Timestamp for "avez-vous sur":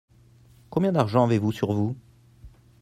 1.25-1.73